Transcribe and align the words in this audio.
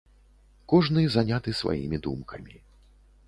Кожны 0.73 1.03
заняты 1.17 1.53
сваімі 1.61 1.97
думкамі. 2.05 2.55